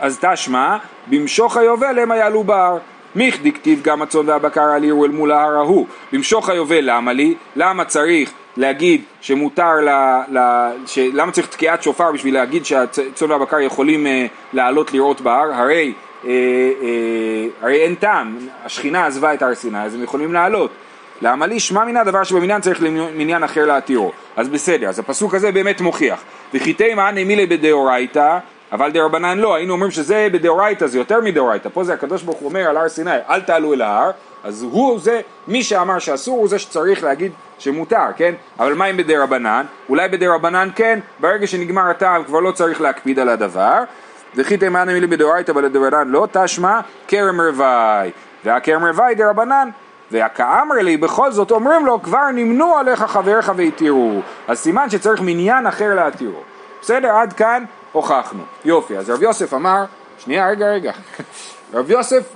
[0.00, 0.76] אז תשמע,
[1.06, 2.78] במשוך היובל הם יעלו בהר.
[3.14, 5.86] מיכדי כתיב גם הצאן והבקר על עיר אל מול ההר ההוא.
[6.12, 7.34] במשוך היובל למה לי?
[7.56, 9.88] למה צריך להגיד שמותר ל...
[10.38, 10.38] ל
[10.86, 15.52] ש, למה צריך תקיעת שופר בשביל להגיד שהצאן והבקר יכולים אה, לעלות לראות בהר?
[15.52, 15.92] הרי,
[17.62, 20.70] הרי אין טעם, השכינה עזבה את הר סיני אז הם יכולים לעלות.
[21.22, 21.60] למה לי?
[21.60, 24.12] שמע מן הדבר שבמניין צריך למניין אחר להתירו.
[24.36, 26.22] אז בסדר, אז הפסוק הזה באמת מוכיח.
[26.54, 28.38] וחיטי מען מילי בדאורייתא,
[28.72, 31.68] אבל דרבנן לא, היינו אומרים שזה בדאורייתא, זה יותר מדאורייתא.
[31.72, 34.10] פה זה הקדוש ברוך הוא אומר על הר סיני, אל תעלו אל ההר,
[34.44, 38.34] אז הוא זה, מי שאמר שאסור הוא זה שצריך להגיד שמותר, כן?
[38.58, 39.66] אבל מה אם בדרבנן?
[39.88, 43.78] אולי בדרבנן כן, ברגע שנגמר הטעם כבר לא צריך להקפיד על הדבר.
[44.36, 48.10] וכי תימן מילי בדאורייתא אבל דרבנן לא, תשמע כרם רוואי.
[48.44, 49.68] והכרם רוואי דרבנן.
[50.10, 55.66] והכאמר לי בכל זאת אומרים לו כבר נמנו עליך חבריך והתירו אז סימן שצריך מניין
[55.66, 56.40] אחר להתירו
[56.80, 59.84] בסדר עד כאן הוכחנו יופי אז רב יוסף אמר
[60.18, 60.92] שנייה רגע רגע
[61.74, 62.32] רב יוסף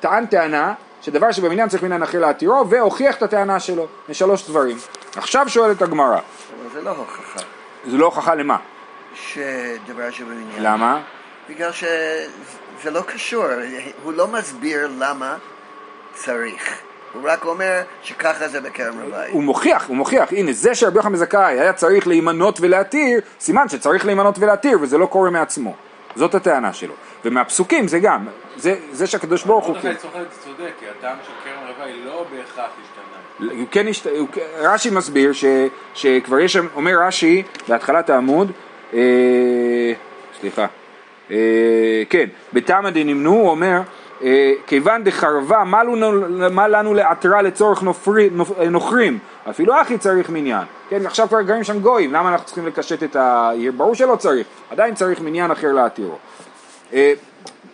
[0.00, 4.76] טען טענה שדבר שבמניין צריך מניין אחר להתירו והוכיח את הטענה שלו משלוש דברים
[5.16, 7.40] עכשיו שואלת הגמרא אבל זה לא הוכחה.
[7.86, 8.56] זו לא הוכחה למה
[9.14, 10.62] שדבר שבמניין.
[10.62, 11.00] למה?
[11.48, 13.44] בגלל שזה לא קשור,
[14.02, 15.36] הוא לא מסביר למה
[16.14, 16.78] צריך.
[17.12, 19.30] הוא רק אומר שככה זה בכרם רבי.
[19.30, 24.06] הוא מוכיח, הוא מוכיח, הנה זה שרבי יוחנן זכאי היה צריך להימנות ולהתיר, סימן שצריך
[24.06, 25.74] להימנות ולהתיר וזה לא קורה מעצמו.
[26.16, 26.94] זאת הטענה שלו.
[27.24, 28.26] ומהפסוקים זה גם,
[28.56, 29.74] זה, זה שהקדוש ברוך הוא...
[29.74, 33.52] מרדכי צוחק צודק, כי הטעם של כרם רבי לא בהכרח השתנה.
[33.52, 34.06] הוא כן השת...
[34.06, 34.28] הוא...
[34.58, 35.44] רש"י מסביר ש...
[35.94, 38.52] שכבר יש שם, אומר רש"י בהתחלת העמוד,
[38.94, 38.98] אה...
[40.40, 40.66] סליחה.
[42.10, 43.80] כן, בתמא דנמנו הוא אומר
[44.22, 45.82] אה, כיוון דחרבה מה
[46.50, 49.18] מה לנו לעתרה לצורך נופרי, נופ, נוכרים?
[49.50, 50.64] אפילו אחי צריך מניין.
[50.88, 54.46] כן עכשיו כבר גרים שם גויים למה אנחנו צריכים לקשט את העיר ברור שלא צריך
[54.70, 56.16] עדיין צריך מניין אחר להתירו.
[56.92, 57.12] אה,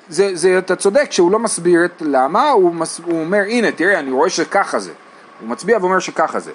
[0.08, 3.98] זה, זה, אתה צודק שהוא לא מסביר את למה, הוא, מס, הוא אומר הנה תראה
[3.98, 4.92] אני רואה שככה זה,
[5.40, 6.52] הוא מצביע ואומר שככה זה.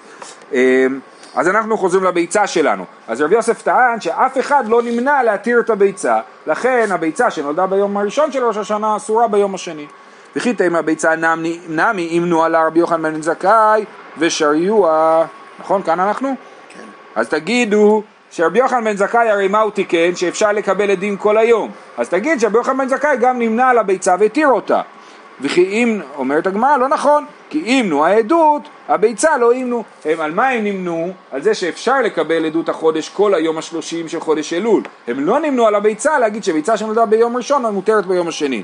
[1.36, 2.84] אז אנחנו חוזרים לביצה שלנו.
[3.08, 7.96] אז רבי יוסף טען שאף אחד לא נמנע להתיר את הביצה, לכן הביצה שנולדה ביום
[7.96, 9.86] הראשון של ראש השנה אסורה ביום השני.
[10.36, 13.84] וכי תימא הביצה נמי, נמי אימנו עלה רבי יוחנן בן זכאי
[14.18, 15.24] ושריוע,
[15.60, 15.82] נכון?
[15.82, 16.34] כאן אנחנו?
[16.68, 16.84] כן.
[17.14, 20.16] אז תגידו שרבי יוחנן בן זכאי הרי מה הוא תיקן?
[20.16, 21.70] שאפשר לקבל עדים כל היום.
[21.98, 24.80] אז תגיד שרבי יוחנן בן זכאי גם נמנע על הביצה והתיר אותה.
[25.40, 29.84] וכי אם, אומרת הגמרא, לא נכון, כי אימנו העדות, הביצה לא אימנו.
[30.04, 31.12] הם על מה הם נמנו?
[31.32, 34.82] על זה שאפשר לקבל עדות החודש כל היום השלושים של חודש אלול.
[35.08, 38.62] הם לא נמנו על הביצה להגיד שביצה שנולדה ביום ראשון מותרת ביום השני.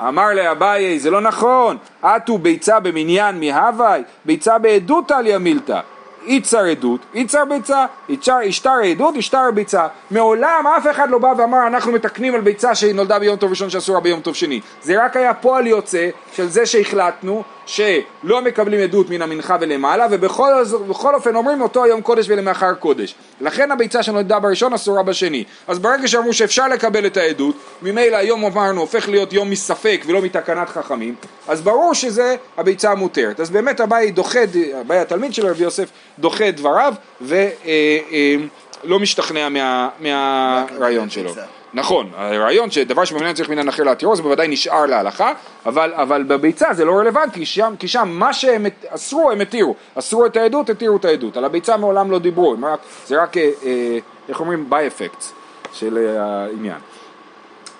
[0.00, 5.80] אמר לאביי, זה לא נכון, אטו ביצה במניין מהווי, ביצה בעדות תליא מילתא.
[6.26, 9.86] איצר עדות, איצר ביצה, איצר, השטר עדות, השטר ביצה.
[10.10, 14.00] מעולם אף אחד לא בא ואמר אנחנו מתקנים על ביצה שנולדה ביום טוב ראשון שאסורה
[14.00, 14.60] ביום טוב שני.
[14.82, 20.52] זה רק היה פועל יוצא של זה שהחלטנו שלא מקבלים עדות מן המנחה ולמעלה ובכל
[20.88, 23.14] בכל אופן אומרים אותו יום קודש ולמאחר קודש.
[23.40, 25.44] לכן הביצה שנולדה בראשון אסורה בשני.
[25.68, 30.22] אז ברגע שאמרו שאפשר לקבל את העדות, ממילא היום אמרנו הופך להיות יום מספק ולא
[30.22, 31.14] מתקנת חכמים,
[31.48, 33.40] אז ברור שזה הביצה המותרת.
[33.40, 34.40] אז באמת אביי דוחה,
[34.80, 41.34] אביי התלמיד של רבי יוסף דוחה את דבריו ולא משתכנע מה, מהרעיון שלו.
[41.74, 45.32] נכון, הרעיון שדבר שבמניין צריך מניין אחר להתירו זה בוודאי נשאר להלכה,
[45.66, 50.26] אבל, אבל בביצה זה לא רלוונטי, כי כי שם מה שהם אסרו הם התירו, אסרו
[50.26, 53.98] את העדות, התירו את העדות, על הביצה מעולם לא דיברו, רק, זה רק, אה, אה,
[54.28, 55.32] איך אומרים, ביי אפקטס
[55.72, 56.78] של אה, העניין.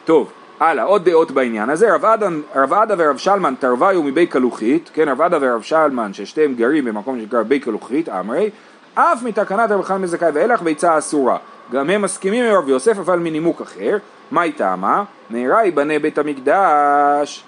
[0.05, 4.91] טוב, הלאה, עוד דעות בעניין הזה, רב עדה, רב עדה ורב שלמן תרוויו מבי כלוכית,
[4.95, 8.51] כן, רב עדה ורב שלמן ששתיהם גרים במקום שנקרא בי כלוכית, אמרי,
[8.95, 11.37] אף מתקנת רב חנן בן זכאי ואילך ביצה אסורה.
[11.73, 13.97] גם הם מסכימים עם רב יוסף אבל מנימוק אחר,
[14.31, 15.05] מה היא טעמה?
[15.31, 17.45] מהרה ייבנה בית המקדש,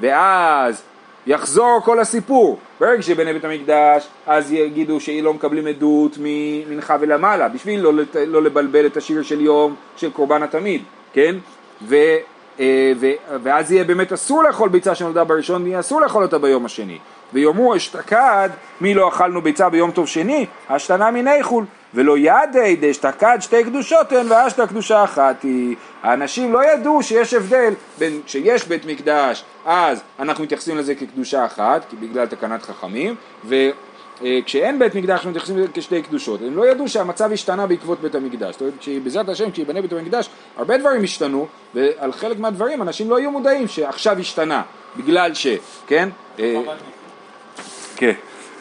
[0.00, 0.82] ואז
[1.26, 2.58] יחזור כל הסיפור.
[2.80, 8.42] ברגע שיבנה בית המקדש, אז יגידו שלא מקבלים עדות ממנחה ולמעלה, בשביל לא, לת- לא
[8.42, 11.34] לבלבל את השיר של יום של קורבן התמיד, כן?
[11.88, 11.96] ו,
[12.60, 13.06] אה, ו,
[13.42, 16.98] ואז יהיה באמת אסור לאכול ביצה שנולדה בראשון, יהיה אסור לאכול אותה ביום השני.
[17.32, 18.48] ויאמרו אשתקד,
[18.80, 20.46] מי לא אכלנו ביצה ביום טוב שני?
[20.68, 21.64] השתנה מיני חול.
[21.94, 25.76] ולא ידי דאשתקד שתי קדושות הן ואשתא קדושה אחת היא.
[26.02, 31.84] האנשים לא ידעו שיש הבדל בין שיש בית מקדש, אז אנחנו מתייחסים לזה כקדושה אחת,
[31.90, 36.40] כי בגלל תקנת חכמים, וכשאין בית מקדש אנחנו מתייחסים לזה כשתי קדושות.
[36.42, 38.52] הם לא ידעו שהמצב השתנה בעקבות בית המקדש.
[38.52, 43.16] זאת אומרת, כשבעזרת השם, כשיבנה בית המקדש, הרבה דברים השתנו, ועל חלק מהדברים אנשים לא
[43.16, 44.62] היו מודעים שעכשיו השתנה,
[44.96, 45.46] בגלל ש...
[45.86, 46.08] כן?
[46.38, 46.60] אה,
[47.96, 48.12] כן.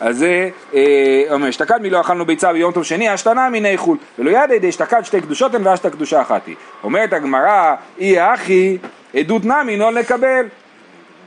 [0.01, 3.97] אז זה אה, אומר, אשתקד מי לא אכלנו ביצה ביום טוב שני, השתנה מיני חול.
[4.19, 6.55] ולא ידי דאשתקד שתי קדושות הן ואשתא קדושה אחת היא.
[6.83, 8.77] אומרת הגמרא, אי אחי,
[9.15, 10.45] עדות נמי לא נקבל.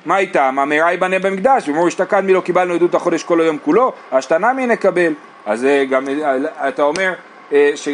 [0.07, 0.51] מה איתה?
[0.51, 1.69] מה מהרה ייבנה במקדש?
[1.69, 5.13] ואומרו אשתקד מי לא קיבלנו עדות החודש כל היום כולו, השתנה מי נקבל.
[5.47, 7.13] אז גם אה, אתה אומר,
[7.53, 7.89] אה, ש...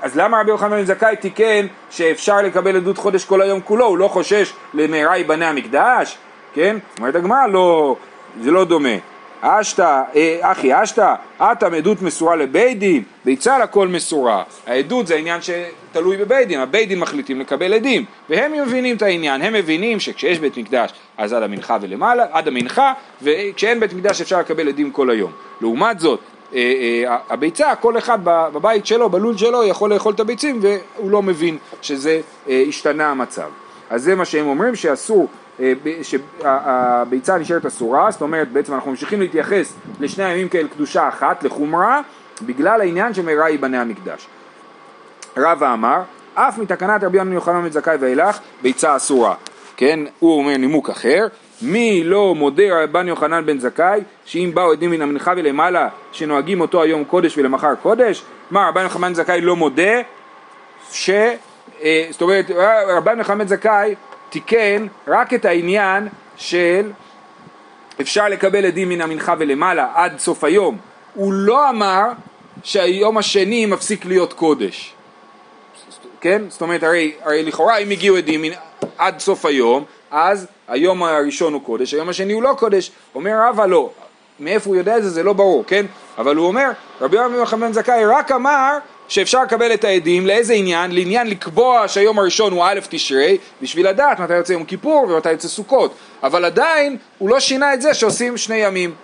[0.00, 3.86] אז למה רבי יוחנן בן זכאי תיקן שאפשר לקבל עדות חודש כל היום כולו?
[3.86, 6.18] הוא לא חושש למהרה ייבנה המקדש?
[6.54, 6.76] כן?
[6.98, 7.96] אומרת הגמרא, לא,
[8.40, 9.11] זה לא דומה.
[9.44, 14.42] אשתא, אה, אחי אשתא, אטם עדות מסורה לבית דין, ביצה לכל מסורה.
[14.66, 19.42] העדות זה עניין שתלוי בבית דין, הבית דין מחליטים לקבל עדים, והם מבינים את העניין,
[19.42, 24.40] הם מבינים שכשיש בית מקדש אז עד המנחה ולמעלה, עד המנחה, וכשאין בית מקדש אפשר
[24.40, 25.32] לקבל עדים כל היום.
[25.60, 26.20] לעומת זאת,
[26.54, 31.22] אה, אה, הביצה, כל אחד בבית שלו, בלול שלו, יכול לאכול את הביצים והוא לא
[31.22, 32.20] מבין שזה
[32.68, 33.48] השתנה המצב.
[33.92, 35.28] אז זה מה שהם אומרים שאסור
[35.60, 41.44] אה, שהביצה נשארת אסורה, זאת אומרת בעצם אנחנו ממשיכים להתייחס לשני הימים כאל קדושה אחת,
[41.44, 42.00] לחומרה,
[42.42, 44.26] בגלל העניין שמהרה ייבנה המקדש.
[45.36, 46.02] רבא אמר,
[46.34, 49.34] אף מתקנת רבי יוחנן יוחנן בן זכאי ואילך, ביצה אסורה.
[49.76, 51.26] כן, הוא אומר נימוק אחר,
[51.62, 56.82] מי לא מודה רבן יוחנן בן זכאי, שאם באו עדים מן המנחה ולמעלה, שנוהגים אותו
[56.82, 58.22] היום קודש ולמחר קודש?
[58.50, 60.00] מה, רבן יוחנן בן זכאי לא מודה
[60.92, 61.10] ש...
[61.82, 62.50] אה, זאת אומרת,
[62.88, 63.94] רבן יוחנן בן זכאי
[64.30, 66.90] תיקן רק את העניין של
[68.00, 70.78] אפשר לקבל עדים מן המנחה ולמעלה עד סוף היום.
[71.14, 72.04] הוא לא אמר
[72.62, 74.94] שהיום השני מפסיק להיות קודש.
[76.20, 76.42] כן?
[76.48, 78.44] זאת אומרת, הרי, הרי לכאורה אם הגיעו עדים
[78.98, 82.90] עד סוף היום, אז היום הראשון הוא קודש, היום השני הוא לא קודש.
[83.14, 83.90] אומר רבא לא.
[84.40, 85.10] מאיפה הוא יודע את זה?
[85.10, 85.86] זה לא ברור, כן?
[86.18, 88.78] אבל הוא אומר, רבי יוחנן בן זכאי רק אמר
[89.12, 90.90] שאפשר לקבל את העדים, לאיזה עניין?
[90.90, 95.48] לעניין לקבוע שהיום הראשון הוא א' תשרי, בשביל לדעת מתי יוצא יום כיפור ומתי יוצא
[95.48, 95.94] סוכות.
[96.22, 98.94] אבל עדיין הוא לא שינה את זה שעושים שני ימים.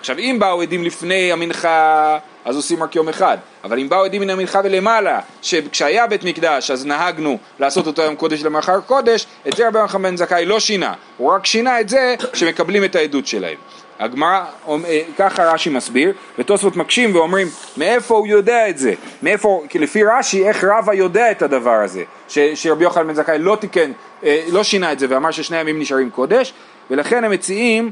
[0.00, 4.22] עכשיו אם באו עדים לפני המנחה אז עושים רק יום אחד, אבל אם באו עדים
[4.22, 9.56] מן המנחה ולמעלה, שכשהיה בית מקדש אז נהגנו לעשות אותו יום קודש למחר קודש, את
[9.56, 13.26] זה רבי יוחנן בן זכאי לא שינה, הוא רק שינה את זה שמקבלים את העדות
[13.26, 13.58] שלהם.
[14.00, 19.78] הגמרא, אה, ככה רש"י מסביר, ותוספות מקשים ואומרים מאיפה הוא יודע את זה, מאיפה, כי
[19.78, 23.92] לפי רש"י איך רבא יודע את הדבר הזה, ש, שרבי יוחנן בן זכאי לא תיקן,
[24.24, 26.52] אה, לא שינה את זה ואמר ששני ימים נשארים קודש,
[26.90, 27.90] ולכן הם מציעים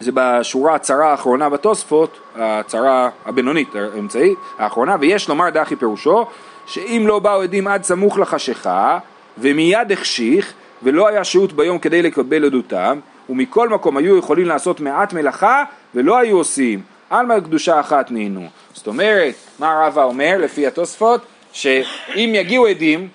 [0.00, 6.26] זה בשורה הצרה האחרונה בתוספות, הצרה הבינונית, האמצעית, האחרונה, ויש לומר דחי פירושו,
[6.66, 8.98] שאם לא באו עדים עד סמוך לחשיכה,
[9.38, 15.12] ומיד החשיך, ולא היה שהות ביום כדי לקבל עדותם, ומכל מקום היו יכולים לעשות מעט
[15.12, 15.64] מלאכה,
[15.94, 18.46] ולא היו עושים, עלמא קדושה אחת נהנו.
[18.74, 21.20] זאת אומרת, מה רבא אומר לפי התוספות?
[21.52, 23.08] שאם יגיעו עדים,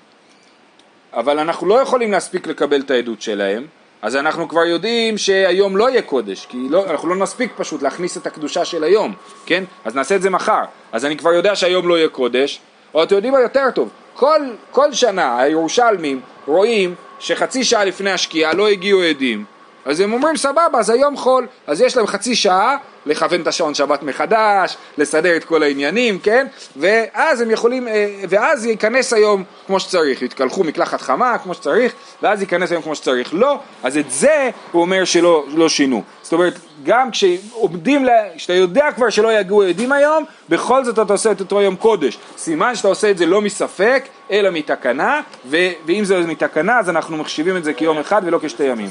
[1.13, 3.65] אבל אנחנו לא יכולים להספיק לקבל את העדות שלהם,
[4.01, 8.17] אז אנחנו כבר יודעים שהיום לא יהיה קודש, כי לא, אנחנו לא נספיק פשוט להכניס
[8.17, 9.13] את הקדושה של היום,
[9.45, 9.63] כן?
[9.85, 10.63] אז נעשה את זה מחר.
[10.91, 12.59] אז אני כבר יודע שהיום לא יהיה קודש,
[12.93, 18.53] או אתם יודעים מה יותר טוב, כל, כל שנה הירושלמים רואים שחצי שעה לפני השקיעה
[18.53, 19.45] לא הגיעו עדים,
[19.85, 23.73] אז הם אומרים סבבה, אז היום חול, אז יש להם חצי שעה לכוון את השעון
[23.73, 26.47] שבת מחדש, לסדר את כל העניינים, כן?
[26.75, 32.41] ואז הם יכולים, אה, ואז ייכנס היום כמו שצריך, יתקלחו מקלחת חמה כמו שצריך, ואז
[32.41, 33.29] ייכנס היום כמו שצריך.
[33.33, 36.03] לא, אז את זה הוא אומר שלא לא שינו.
[36.21, 41.31] זאת אומרת, גם כשעומדים, כשאתה יודע כבר שלא יגיעו עדים היום, בכל זאת אתה עושה
[41.31, 42.17] את אותו יום קודש.
[42.37, 47.57] סימן שאתה עושה את זה לא מספק, אלא מתקנה, ואם זה מתקנה אז אנחנו מחשיבים
[47.57, 48.89] את זה כיום אחד ולא כשתי ימים.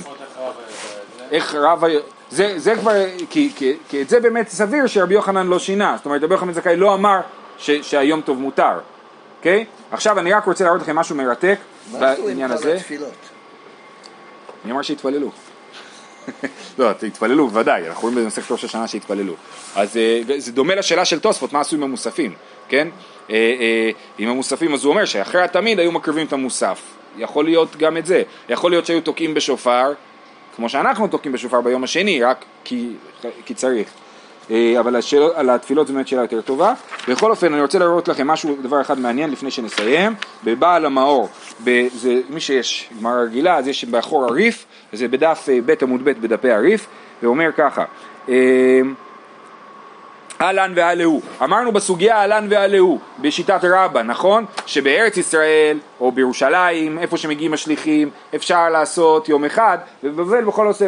[1.33, 1.85] איך רב,
[2.31, 2.93] זה, זה כבר,
[3.31, 6.53] כי, כי, כי את זה באמת סביר שרבי יוחנן לא שינה, זאת אומרת רבי יוחנן
[6.53, 7.21] זכאי לא אמר
[7.59, 8.79] ש, שהיום טוב מותר,
[9.39, 9.65] אוקיי?
[9.69, 9.95] Okay?
[9.95, 11.59] עכשיו אני רק רוצה להראות לכם משהו מרתק
[11.93, 12.35] בעניין הזה.
[12.35, 13.15] מה עשו עם כל התפילות?
[14.65, 15.31] אני אמר שהתפללו.
[16.79, 19.35] לא, התפללו בוודאי, אנחנו רואים במסכת ראש השנה שהתפללו.
[19.77, 22.35] אז אה, זה דומה לשאלה של תוספות, מה עשו עם המוספים,
[22.69, 22.89] כן?
[23.31, 26.81] אה, אה, עם המוספים אז הוא אומר שאחרי התמיד היו מקריבים את המוסף.
[27.17, 28.23] יכול להיות גם את זה.
[28.49, 29.93] יכול להיות שהיו תוקעים בשופר
[30.57, 32.93] כמו שאנחנו תוקעים בשופר ביום השני, רק כי,
[33.45, 33.89] כי צריך.
[34.51, 36.75] אה, אבל השאל, על התפילות זו באמת שאלה יותר טובה.
[37.09, 40.15] בכל אופן, אני רוצה להראות לכם משהו, דבר אחד מעניין לפני שנסיים.
[40.45, 41.29] בבעל המאור,
[41.95, 46.11] זה, מי שיש גמרא רגילה, אז יש באחור הריף, זה בדף אה, ב' עמוד ב'
[46.11, 46.87] בדפי הריף,
[47.23, 47.85] ואומר ככה.
[50.43, 51.21] אה, אהלן ואלהו.
[51.43, 54.45] אמרנו בסוגיה אהלן ואלהו בשיטת רבא, נכון?
[54.67, 60.87] שבארץ ישראל או בירושלים, איפה שמגיעים השליחים, אפשר לעשות יום אחד, ובבבל בכל עושה,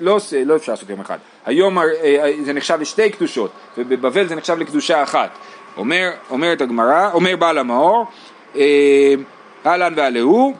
[0.00, 1.18] לא עושה, לא אפשר לעשות יום אחד.
[1.46, 5.30] היום אה, אה, זה נחשב לשתי קדושות, ובבבל זה נחשב לקדושה אחת.
[5.76, 8.06] אומר, אומרת הגמרא, אומר בעל המאור,
[8.56, 9.14] אה,
[9.66, 10.52] אהלן אה,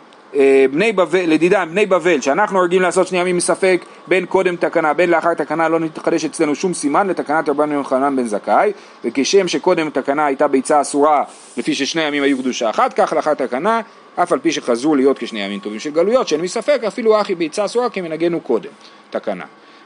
[0.70, 5.10] בני בבל, לדידם, בני בבל, שאנחנו רגילים לעשות שני ימים מספק בין קודם תקנה, בין
[5.10, 8.72] לאחר תקנה, לא נתחדש אצלנו שום סימן לתקנת רבנו יוחנן בן זכאי,
[9.04, 11.24] וכשם שקודם תקנה הייתה ביצה אסורה
[11.56, 13.80] לפי ששני ימים היו קדושה אחת, כך לאחר תקנה,
[14.14, 17.64] אף על פי שחזרו להיות כשני ימים טובים של גלויות, שאין מספק אפילו אחי ביצה
[17.64, 18.70] אסורה כמנהגנו קודם,
[19.10, 19.44] תקנה.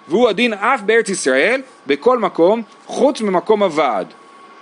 [0.08, 4.06] והוא הדין אף בארץ ישראל, בכל מקום, חוץ ממקום הוועד.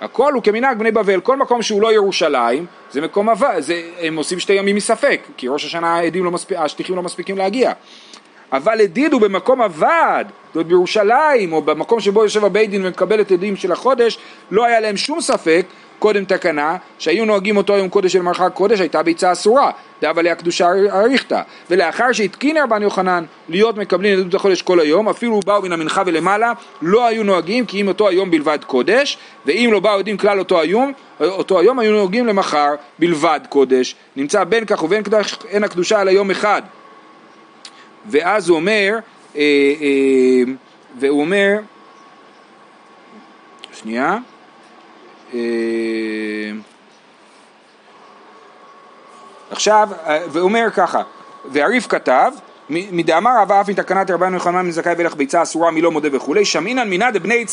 [0.01, 4.17] הכל הוא כמנהג בני בבל, כל מקום שהוא לא ירושלים, זה מקום עבד, זה, הם
[4.17, 7.73] עושים שתי ימים מספק, כי ראש השנה לא מספיק, השליחים לא מספיקים להגיע.
[8.53, 13.21] אבל עדין הוא במקום הוועד, זאת אומרת בירושלים, או במקום שבו יושב הבית דין ומקבל
[13.21, 14.19] את עדים של החודש,
[14.51, 15.67] לא היה להם שום ספק
[15.99, 19.71] קודם תקנה, שהיו נוהגים אותו יום קודש של מרחק קודש, הייתה ביצה אסורה,
[20.03, 21.41] דאב עליה קדושה אריכתא.
[21.71, 26.53] ולאחר שהתקין רבן יוחנן להיות מקבלים עדות החודש כל היום, אפילו באו מן המנחה ולמעלה,
[26.83, 30.61] לא היו נוהגים כי אם אותו היום בלבד קודש, ואם לא באו עדים כלל אותו
[30.61, 33.97] היום, אותו היום היו נוהגים למחר בלבד קודש.
[34.17, 36.63] נמצא בין כך ובין כך אין הקדושה על היום אחד.
[38.07, 38.99] ואז הוא אומר,
[39.37, 39.41] אה,
[39.81, 40.53] אה,
[40.99, 41.57] והוא אומר,
[43.73, 44.19] שנייה,
[49.51, 51.03] עכשיו, אה, ואומר ככה,
[51.53, 52.33] והריף כתב,
[52.71, 57.11] מדאמר רב אף מתקנת רבנו יוחנן מזכאי בלך ביצה אסורה מלא מודה וכולי, שמינן מינא
[57.11, 57.45] דבני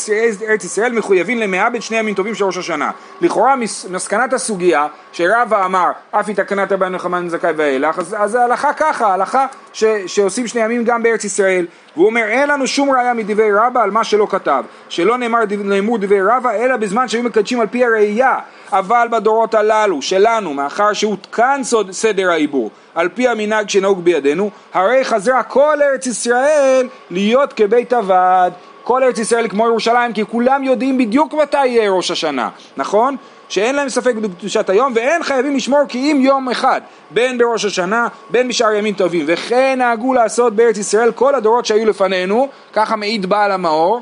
[0.48, 1.40] ארץ ישראל מחויבים
[1.72, 2.90] בין שני ימים טובים של ראש השנה.
[3.20, 3.54] לכאורה
[3.90, 9.46] מסקנת הסוגיה שרבא אמר אף מתקנת רבנו יוחנן מזכאי ואילך, אז, אז ההלכה ככה, ההלכה
[9.72, 11.66] ש, שעושים שני ימים גם בארץ ישראל.
[11.96, 15.98] והוא אומר אין לנו שום ראיה מדברי רבא על מה שלא כתב, שלא נאמר נאמרו
[15.98, 18.38] דברי רבא אלא בזמן שהיו מקדשים על פי הראייה,
[18.72, 25.42] אבל בדורות הללו שלנו, מאחר שהותקן סדר העיבור על פי המנהג שנהוג בידינו, הרי חזרה
[25.42, 28.52] כל ארץ ישראל להיות כבית הוועד.
[28.84, 33.16] כל ארץ ישראל כמו ירושלים, כי כולם יודעים בדיוק מתי יהיה ראש השנה, נכון?
[33.52, 38.08] שאין להם ספק בקדושת היום ואין חייבים לשמור כי אם יום אחד בין בראש השנה
[38.30, 39.24] בין בשאר ימים טובים.
[39.28, 44.00] וכן נהגו לעשות בארץ ישראל כל הדורות שהיו לפנינו ככה מעיד בעל המאור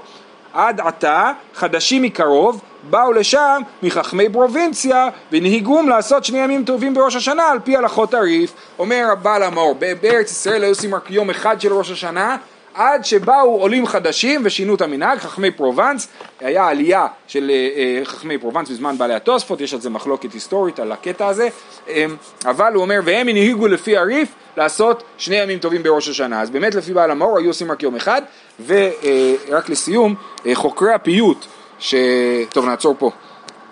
[0.52, 2.60] עד עתה חדשים מקרוב
[2.90, 8.52] באו לשם מחכמי פרובינציה והנהיגום לעשות שני ימים טובים בראש השנה על פי הלכות הרי"ף
[8.78, 12.36] אומר הבעל המאור בארץ ישראל היו עושים רק יום אחד של ראש השנה
[12.74, 16.08] עד שבאו עולים חדשים ושינו את המנהג, חכמי פרובנס,
[16.40, 20.80] היה עלייה של אה, אה, חכמי פרובנס בזמן בעלי התוספות, יש על זה מחלוקת היסטורית
[20.80, 21.48] על הקטע הזה,
[21.88, 22.06] אה,
[22.44, 26.74] אבל הוא אומר, והם הנהיגו לפי הרי"ף לעשות שני ימים טובים בראש השנה, אז באמת
[26.74, 28.22] לפי בעל המאור היו עושים רק יום אחד,
[28.66, 30.14] ורק לסיום,
[30.54, 31.46] חוקרי הפיוט,
[31.78, 31.94] ש...
[32.52, 33.10] טוב נעצור פה.